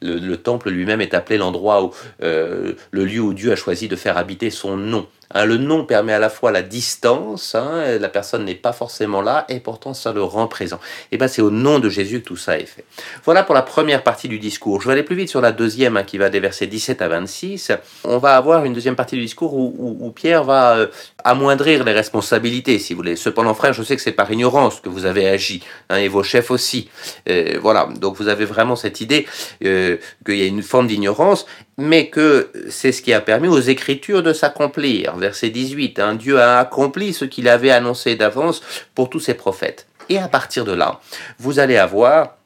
le, 0.00 0.34
temple 0.36 0.70
lui-même 0.70 1.00
est 1.00 1.14
appelé 1.14 1.38
l'endroit 1.38 1.84
où 1.84 1.90
euh, 2.22 2.72
le 2.90 3.04
lieu 3.04 3.20
où 3.20 3.34
Dieu 3.34 3.52
a 3.52 3.56
choisi 3.56 3.88
de 3.88 3.96
faire 3.96 4.18
habiter 4.18 4.50
son 4.50 4.76
nom. 4.76 5.06
Hein, 5.34 5.44
le 5.44 5.56
nom 5.56 5.84
permet 5.84 6.12
à 6.12 6.18
la 6.18 6.30
fois 6.30 6.52
la 6.52 6.62
distance, 6.62 7.54
hein, 7.54 7.98
la 7.98 8.08
personne 8.08 8.44
n'est 8.44 8.54
pas 8.54 8.72
forcément 8.72 9.20
là, 9.20 9.44
et 9.48 9.60
pourtant 9.60 9.92
ça 9.92 10.12
le 10.12 10.22
rend 10.22 10.46
présent. 10.46 10.78
Et 11.12 11.18
bien 11.18 11.28
c'est 11.28 11.42
au 11.42 11.50
nom 11.50 11.80
de 11.80 11.88
Jésus 11.88 12.20
que 12.20 12.28
tout 12.28 12.36
ça 12.36 12.58
est 12.58 12.66
fait. 12.66 12.84
Voilà 13.24 13.42
pour 13.42 13.54
la 13.54 13.62
première 13.62 14.02
partie 14.02 14.28
du 14.28 14.38
discours. 14.38 14.80
Je 14.80 14.86
vais 14.86 14.92
aller 14.92 15.02
plus 15.02 15.16
vite 15.16 15.28
sur 15.28 15.40
la 15.40 15.52
deuxième, 15.52 15.96
hein, 15.96 16.04
qui 16.04 16.18
va 16.18 16.30
des 16.30 16.40
versets 16.40 16.66
17 16.66 17.02
à 17.02 17.08
26. 17.08 17.72
On 18.04 18.18
va 18.18 18.36
avoir 18.36 18.64
une 18.64 18.72
deuxième 18.72 18.96
partie 18.96 19.16
du 19.16 19.22
discours 19.22 19.54
où, 19.54 20.12
Pierre 20.14 20.44
va 20.44 20.76
euh, 20.76 20.86
amoindrir 21.24 21.82
les 21.82 21.92
responsabilités, 21.92 22.78
si 22.78 22.92
vous 22.92 22.98
voulez. 22.98 23.16
Cependant, 23.16 23.54
frère, 23.54 23.72
je 23.72 23.82
sais 23.82 23.96
que 23.96 24.02
c'est 24.02 24.12
par 24.12 24.30
ignorance 24.30 24.80
que 24.80 24.88
vous 24.88 25.06
avez 25.06 25.28
agi, 25.28 25.62
et 25.90 26.08
vos 26.08 26.22
chefs 26.22 26.50
aussi. 26.50 26.88
Euh, 27.28 27.58
voilà, 27.60 27.88
donc 28.00 28.16
vous 28.16 28.28
avez 28.28 28.44
vraiment 28.44 28.76
cette 28.76 29.00
idée 29.00 29.26
euh, 29.64 29.96
qu'il 30.24 30.36
y 30.36 30.42
a 30.42 30.46
une 30.46 30.62
forme 30.62 30.86
d'ignorance, 30.86 31.46
mais 31.76 32.08
que 32.08 32.50
c'est 32.68 32.92
ce 32.92 33.02
qui 33.02 33.12
a 33.12 33.20
permis 33.20 33.48
aux 33.48 33.60
Écritures 33.60 34.22
de 34.22 34.32
s'accomplir. 34.32 35.16
Verset 35.16 35.50
18, 35.50 35.98
hein, 35.98 36.14
Dieu 36.14 36.40
a 36.40 36.58
accompli 36.58 37.12
ce 37.12 37.24
qu'il 37.24 37.48
avait 37.48 37.70
annoncé 37.70 38.16
d'avance 38.16 38.62
pour 38.94 39.10
tous 39.10 39.20
ses 39.20 39.34
prophètes. 39.34 39.86
Et 40.08 40.18
à 40.18 40.28
partir 40.28 40.64
de 40.64 40.72
là, 40.72 41.00
vous 41.38 41.58
allez 41.58 41.76
avoir 41.76 42.36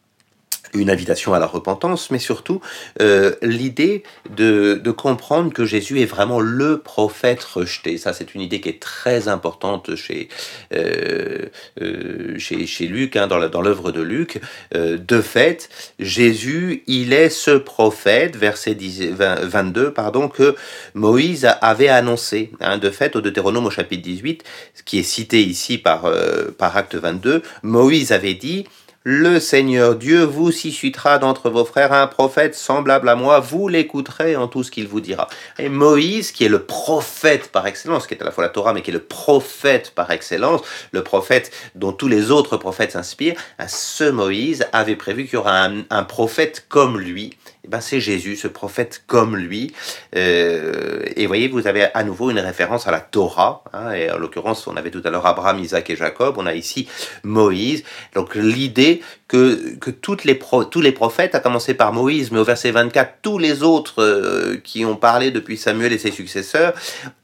une 0.75 0.91
invitation 0.91 1.35
à 1.35 1.39
la 1.39 1.47
repentance, 1.47 2.11
mais 2.11 2.19
surtout 2.19 2.61
euh, 3.01 3.35
l'idée 3.43 4.03
de, 4.37 4.81
de, 4.83 4.91
comprendre 4.91 5.53
que 5.53 5.65
Jésus 5.65 6.01
est 6.01 6.07
vraiment 6.07 6.41
le 6.41 6.79
prophète 6.79 7.43
rejeté. 7.43 7.99
Ça, 7.99 8.13
c'est 8.13 8.35
une 8.35 8.41
idée 8.41 8.61
qui 8.61 8.69
est 8.69 8.81
très 8.81 9.29
importante 9.29 9.95
chez, 9.95 10.29
euh, 10.75 11.47
euh, 11.81 12.39
chez, 12.39 12.67
chez, 12.67 12.87
Luc, 12.87 13.17
hein, 13.17 13.27
dans 13.27 13.61
l'œuvre 13.61 13.93
de 13.93 14.03
Luc. 14.03 14.41
Euh, 14.75 14.99
de 14.99 15.21
fait, 15.21 15.69
Jésus, 15.99 16.83
il 16.87 17.13
est 17.13 17.31
ce 17.31 17.53
prophète, 17.53 18.37
verset 18.37 18.75
10, 18.75 19.13
22, 19.13 19.93
pardon, 19.93 20.29
que 20.29 20.57
Moïse 20.95 21.49
avait 21.61 21.89
annoncé. 21.89 22.51
Hein, 22.61 22.79
de 22.79 22.91
fait, 22.91 23.17
au 23.17 23.21
Deutéronome 23.21 23.67
au 23.67 23.71
chapitre 23.71 24.03
18, 24.03 24.45
qui 24.85 24.99
est 24.99 25.03
cité 25.03 25.43
ici 25.43 25.79
par, 25.79 26.07
euh, 26.07 26.51
par 26.57 26.77
acte 26.77 26.95
22, 26.95 27.43
Moïse 27.63 28.13
avait 28.13 28.35
dit 28.35 28.67
le 29.11 29.41
Seigneur 29.41 29.97
Dieu 29.97 30.23
vous 30.23 30.53
suscitera 30.53 31.19
d'entre 31.19 31.49
vos 31.49 31.65
frères 31.65 31.95
un 31.95 32.07
prophète 32.09 32.55
semblable 32.55 33.09
à 33.09 33.15
moi, 33.15 33.41
vous 33.41 33.67
l'écouterez 33.67 34.37
en 34.37 34.49
tout 34.49 34.63
ce 34.63 34.71
qu'il 34.71 34.87
vous 34.87 35.01
dira. 35.01 35.29
Et 35.59 35.71
Moïse, 35.71 36.31
qui 36.31 36.45
est 36.45 36.51
le 36.51 36.65
prophète 36.65 37.51
par 37.51 37.67
excellence, 37.67 38.07
qui 38.07 38.13
est 38.13 38.21
à 38.21 38.27
la 38.27 38.33
fois 38.33 38.45
la 38.45 38.51
Torah, 38.51 38.75
mais 38.75 38.83
qui 38.83 38.91
est 38.91 38.93
le 38.93 38.99
prophète 38.99 39.93
par 39.95 40.11
excellence, 40.11 40.61
le 40.93 41.03
prophète 41.03 41.51
dont 41.75 41.93
tous 41.93 42.07
les 42.07 42.31
autres 42.31 42.59
prophètes 42.59 42.93
s'inspirent, 42.93 43.37
ce 43.67 44.05
Moïse 44.05 44.67
avait 44.75 44.95
prévu 44.95 45.25
qu'il 45.25 45.37
y 45.37 45.37
aura 45.39 45.59
un, 45.59 45.85
un 45.89 46.05
prophète 46.05 46.67
comme 46.69 47.01
lui, 47.01 47.35
eh 47.69 47.71
ben 47.71 47.83
c'est 47.83 48.01
Jésus, 48.01 48.37
ce 48.37 48.49
prophète 48.49 49.03
comme 49.07 49.37
lui. 49.37 49.75
Euh, 50.17 51.03
et 51.17 51.27
voyez, 51.27 51.49
vous 51.49 51.67
avez 51.67 51.89
à 51.93 52.03
nouveau 52.03 52.31
une 52.31 52.39
référence 52.39 52.89
à 52.89 52.91
la 52.91 53.01
Torah. 53.01 53.63
Hein, 53.75 53.93
et 53.93 54.11
en 54.11 54.17
l'occurrence, 54.17 54.67
on 54.67 54.77
avait 54.79 54.91
tout 54.91 55.03
à 55.05 55.11
l'heure 55.11 55.27
Abraham, 55.27 55.59
Isaac 55.59 55.91
et 55.91 55.97
Jacob. 55.97 56.37
On 56.39 56.47
a 56.47 56.55
ici 56.55 56.89
Moïse. 57.25 57.85
Donc 58.15 58.35
l'idée 58.37 59.03
que, 59.29 59.77
que 59.77 59.91
les 60.25 60.39
tous 60.71 60.81
les 60.81 60.93
prophètes, 60.93 61.35
à 61.35 61.41
commencer 61.41 61.75
par 61.75 61.93
Moïse, 61.93 62.31
mais 62.31 62.39
au 62.39 62.45
verset 62.45 62.71
24, 62.71 63.17
tous 63.21 63.39
les 63.39 63.63
autres 63.63 64.03
euh, 64.03 64.57
qui 64.65 64.87
ont 64.87 64.97
parlé 64.97 65.31
depuis 65.31 65.59
Samuel 65.59 65.93
et 65.93 65.99
ses 65.99 66.11
successeurs, 66.11 66.73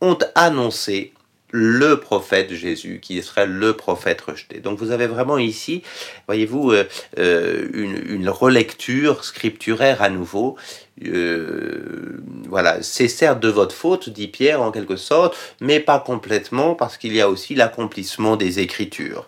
ont 0.02 0.18
annoncé 0.34 1.13
le 1.56 2.00
prophète 2.00 2.52
Jésus, 2.52 2.98
qui 3.00 3.22
serait 3.22 3.46
le 3.46 3.74
prophète 3.74 4.20
rejeté. 4.22 4.58
Donc 4.58 4.76
vous 4.80 4.90
avez 4.90 5.06
vraiment 5.06 5.38
ici, 5.38 5.84
voyez-vous, 6.26 6.72
euh, 6.72 6.82
euh, 7.18 7.68
une, 7.72 8.02
une, 8.08 8.28
relecture 8.28 9.24
scripturaire 9.24 10.02
à 10.02 10.10
nouveau, 10.10 10.56
euh, 11.02 12.22
voilà, 12.48 12.78
c'est 12.82 13.08
certes 13.08 13.40
de 13.40 13.48
votre 13.48 13.74
faute, 13.74 14.08
dit 14.08 14.28
Pierre 14.28 14.62
en 14.62 14.70
quelque 14.70 14.94
sorte, 14.94 15.36
mais 15.60 15.80
pas 15.80 15.98
complètement 15.98 16.76
parce 16.76 16.96
qu'il 16.96 17.14
y 17.14 17.20
a 17.20 17.28
aussi 17.28 17.56
l'accomplissement 17.56 18.36
des 18.36 18.60
Écritures. 18.60 19.26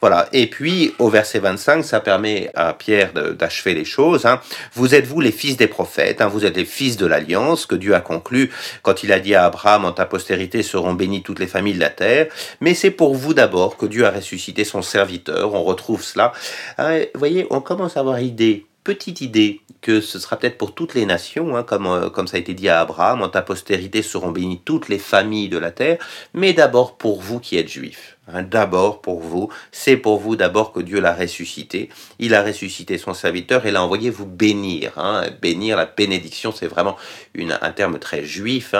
Voilà, 0.00 0.28
et 0.32 0.46
puis 0.46 0.94
au 1.00 1.08
verset 1.08 1.40
25, 1.40 1.84
ça 1.84 1.98
permet 1.98 2.50
à 2.54 2.72
Pierre 2.72 3.12
d'achever 3.34 3.74
les 3.74 3.84
choses. 3.84 4.26
Hein. 4.26 4.40
Vous 4.74 4.94
êtes 4.94 5.06
vous 5.06 5.20
les 5.20 5.32
fils 5.32 5.56
des 5.56 5.66
prophètes, 5.66 6.20
hein, 6.20 6.28
vous 6.28 6.44
êtes 6.44 6.56
les 6.56 6.64
fils 6.64 6.96
de 6.96 7.06
l'alliance 7.06 7.66
que 7.66 7.74
Dieu 7.74 7.94
a 7.96 8.00
conclue 8.00 8.52
quand 8.82 9.02
il 9.02 9.12
a 9.12 9.18
dit 9.18 9.34
à 9.34 9.46
Abraham, 9.46 9.84
en 9.84 9.92
ta 9.92 10.06
postérité 10.06 10.62
seront 10.62 10.94
bénies 10.94 11.24
toutes 11.24 11.40
les 11.40 11.48
familles 11.48 11.74
de 11.74 11.80
la 11.80 11.90
terre, 11.90 12.28
mais 12.60 12.74
c'est 12.74 12.92
pour 12.92 13.16
vous 13.16 13.34
d'abord 13.34 13.76
que 13.76 13.86
Dieu 13.86 14.06
a 14.06 14.10
ressuscité 14.10 14.62
son 14.62 14.82
serviteur, 14.82 15.52
on 15.52 15.64
retrouve 15.64 16.04
cela. 16.04 16.32
Hein, 16.78 17.00
vous 17.12 17.18
voyez, 17.18 17.46
on 17.50 17.60
commence 17.60 17.96
à 17.96 18.00
avoir 18.00 18.20
idée 18.20 18.67
petite 18.88 19.20
idée 19.20 19.60
que 19.82 20.00
ce 20.00 20.18
sera 20.18 20.38
peut-être 20.38 20.56
pour 20.56 20.74
toutes 20.74 20.94
les 20.94 21.04
nations, 21.04 21.54
hein, 21.54 21.62
comme, 21.62 21.86
euh, 21.86 22.08
comme 22.08 22.26
ça 22.26 22.38
a 22.38 22.40
été 22.40 22.54
dit 22.54 22.70
à 22.70 22.80
Abraham, 22.80 23.20
en 23.20 23.28
ta 23.28 23.42
postérité 23.42 24.00
seront 24.00 24.30
bénies 24.30 24.62
toutes 24.64 24.88
les 24.88 24.98
familles 24.98 25.50
de 25.50 25.58
la 25.58 25.70
terre, 25.70 25.98
mais 26.32 26.54
d'abord 26.54 26.96
pour 26.96 27.20
vous 27.20 27.38
qui 27.38 27.58
êtes 27.58 27.68
juifs. 27.68 28.16
Hein, 28.32 28.44
d'abord 28.44 29.02
pour 29.02 29.20
vous, 29.20 29.50
c'est 29.72 29.98
pour 29.98 30.18
vous 30.18 30.36
d'abord 30.36 30.72
que 30.72 30.80
Dieu 30.80 31.00
l'a 31.00 31.14
ressuscité. 31.14 31.90
Il 32.18 32.34
a 32.34 32.42
ressuscité 32.42 32.96
son 32.96 33.12
serviteur 33.12 33.66
et 33.66 33.72
l'a 33.72 33.82
envoyé 33.82 34.08
vous 34.08 34.24
bénir. 34.24 34.92
Hein. 34.96 35.26
Bénir, 35.42 35.76
la 35.76 35.84
bénédiction, 35.84 36.50
c'est 36.50 36.66
vraiment 36.66 36.96
un 37.38 37.72
terme 37.72 37.98
très 37.98 38.24
juif. 38.24 38.74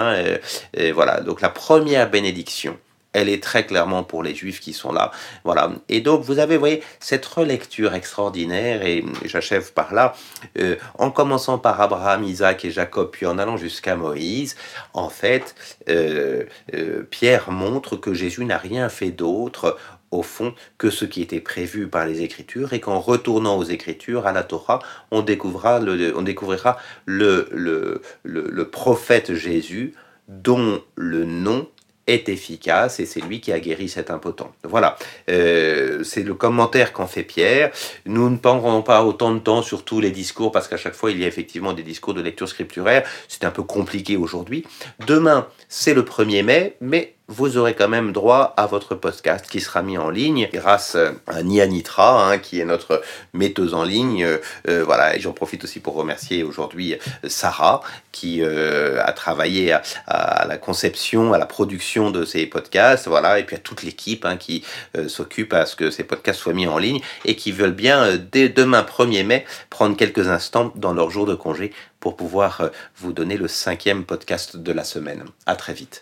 et 0.72 0.92
voilà, 0.92 1.20
donc 1.20 1.42
la 1.42 1.50
première 1.50 2.10
bénédiction 2.10 2.78
elle 3.12 3.28
est 3.28 3.42
très 3.42 3.64
clairement 3.64 4.04
pour 4.04 4.22
les 4.22 4.34
juifs 4.34 4.60
qui 4.60 4.72
sont 4.72 4.92
là. 4.92 5.10
Voilà. 5.44 5.72
Et 5.88 6.00
donc, 6.00 6.22
vous 6.22 6.38
avez, 6.38 6.56
vous 6.56 6.60
voyez, 6.60 6.82
cette 7.00 7.24
relecture 7.24 7.94
extraordinaire, 7.94 8.84
et 8.84 9.04
j'achève 9.24 9.72
par 9.72 9.94
là, 9.94 10.14
euh, 10.58 10.76
en 10.98 11.10
commençant 11.10 11.58
par 11.58 11.80
Abraham, 11.80 12.24
Isaac 12.24 12.64
et 12.64 12.70
Jacob, 12.70 13.10
puis 13.10 13.26
en 13.26 13.38
allant 13.38 13.56
jusqu'à 13.56 13.96
Moïse, 13.96 14.56
en 14.92 15.08
fait, 15.08 15.54
euh, 15.88 16.44
euh, 16.74 17.02
Pierre 17.10 17.50
montre 17.50 17.96
que 17.96 18.12
Jésus 18.12 18.44
n'a 18.44 18.58
rien 18.58 18.88
fait 18.88 19.10
d'autre 19.10 19.78
au 20.10 20.22
fond, 20.22 20.54
que 20.78 20.88
ce 20.88 21.04
qui 21.04 21.20
était 21.20 21.40
prévu 21.40 21.86
par 21.86 22.06
les 22.06 22.22
Écritures, 22.22 22.72
et 22.72 22.80
qu'en 22.80 23.00
retournant 23.00 23.56
aux 23.58 23.64
Écritures, 23.64 24.26
à 24.26 24.32
la 24.32 24.42
Torah, 24.42 24.80
on 25.10 25.22
découvrira 25.22 25.80
le, 25.80 26.16
on 26.16 26.22
découvrira 26.22 26.78
le, 27.04 27.48
le, 27.52 28.02
le 28.22 28.70
prophète 28.70 29.34
Jésus, 29.34 29.94
dont 30.28 30.82
le 30.94 31.24
nom 31.24 31.68
est 32.08 32.28
efficace 32.28 32.98
et 32.98 33.06
c'est 33.06 33.20
lui 33.20 33.40
qui 33.40 33.52
a 33.52 33.60
guéri 33.60 33.88
cet 33.88 34.10
impotent. 34.10 34.50
Voilà, 34.64 34.96
euh, 35.30 36.02
c'est 36.02 36.22
le 36.22 36.34
commentaire 36.34 36.92
qu'en 36.92 37.06
fait 37.06 37.22
Pierre. 37.22 37.70
Nous 38.06 38.28
ne 38.30 38.36
prendrons 38.38 38.82
pas 38.82 39.04
autant 39.04 39.32
de 39.32 39.38
temps 39.38 39.62
sur 39.62 39.84
tous 39.84 40.00
les 40.00 40.10
discours 40.10 40.50
parce 40.50 40.66
qu'à 40.66 40.78
chaque 40.78 40.94
fois 40.94 41.10
il 41.10 41.20
y 41.20 41.24
a 41.24 41.28
effectivement 41.28 41.74
des 41.74 41.82
discours 41.82 42.14
de 42.14 42.22
lecture 42.22 42.48
scripturaire. 42.48 43.06
C'est 43.28 43.44
un 43.44 43.50
peu 43.50 43.62
compliqué 43.62 44.16
aujourd'hui. 44.16 44.64
Demain, 45.06 45.46
c'est 45.68 45.94
le 45.94 46.02
1er 46.02 46.42
mai, 46.42 46.76
mais 46.80 47.14
vous 47.30 47.58
aurez 47.58 47.74
quand 47.74 47.88
même 47.88 48.12
droit 48.12 48.54
à 48.56 48.66
votre 48.66 48.94
podcast 48.94 49.46
qui 49.50 49.60
sera 49.60 49.82
mis 49.82 49.98
en 49.98 50.08
ligne 50.08 50.48
grâce 50.50 50.96
à 51.26 51.42
Nia 51.42 51.66
Nitra, 51.66 52.26
hein, 52.26 52.38
qui 52.38 52.58
est 52.58 52.64
notre 52.64 53.02
metteuse 53.34 53.74
en 53.74 53.84
ligne. 53.84 54.26
Euh, 54.66 54.82
voilà, 54.82 55.14
et 55.14 55.20
j'en 55.20 55.34
profite 55.34 55.62
aussi 55.62 55.78
pour 55.78 55.94
remercier 55.94 56.42
aujourd'hui 56.42 56.96
Sarah, 57.26 57.82
qui 58.12 58.40
euh, 58.42 59.04
a 59.04 59.12
travaillé 59.12 59.76
à, 60.06 60.46
la 60.48 60.56
conception, 60.56 61.34
à 61.34 61.38
la 61.38 61.44
production 61.44 62.10
de 62.10 62.24
ces 62.24 62.46
podcasts, 62.46 63.08
voilà, 63.08 63.38
et 63.38 63.44
puis 63.44 63.56
à 63.56 63.58
toute 63.58 63.82
l'équipe 63.82 64.24
hein, 64.24 64.38
qui 64.38 64.64
euh, 64.96 65.06
s'occupe 65.08 65.52
à 65.52 65.66
ce 65.66 65.76
que 65.76 65.90
ces 65.90 66.04
podcasts 66.04 66.40
soient 66.40 66.54
mis 66.54 66.66
en 66.66 66.78
ligne 66.78 67.00
et 67.26 67.36
qui 67.36 67.52
veulent 67.52 67.72
bien, 67.72 68.16
dès 68.16 68.48
demain 68.48 68.82
1er 68.82 69.24
mai, 69.24 69.44
prendre 69.68 69.98
quelques 69.98 70.28
instants 70.28 70.72
dans 70.76 70.94
leur 70.94 71.10
jour 71.10 71.26
de 71.26 71.34
congé 71.34 71.74
pour 72.00 72.16
pouvoir 72.16 72.70
vous 72.96 73.12
donner 73.12 73.36
le 73.36 73.48
cinquième 73.48 74.04
podcast 74.04 74.56
de 74.56 74.72
la 74.72 74.84
semaine. 74.84 75.24
À 75.44 75.56
très 75.56 75.74
vite. 75.74 75.96